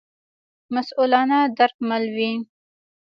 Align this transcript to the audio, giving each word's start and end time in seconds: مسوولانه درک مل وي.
مسوولانه 0.73 1.39
درک 1.57 1.75
مل 1.89 2.03
وي. 2.15 2.31